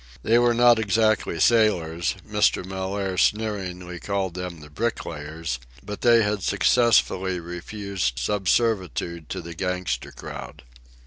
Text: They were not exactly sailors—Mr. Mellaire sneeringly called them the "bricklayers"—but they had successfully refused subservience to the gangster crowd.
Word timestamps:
They 0.23 0.39
were 0.39 0.55
not 0.55 0.79
exactly 0.79 1.39
sailors—Mr. 1.39 2.65
Mellaire 2.65 3.19
sneeringly 3.19 3.99
called 3.99 4.33
them 4.33 4.59
the 4.59 4.71
"bricklayers"—but 4.71 6.01
they 6.01 6.23
had 6.23 6.41
successfully 6.41 7.39
refused 7.39 8.17
subservience 8.17 8.93
to 9.29 9.41
the 9.43 9.53
gangster 9.53 10.11
crowd. 10.11 10.63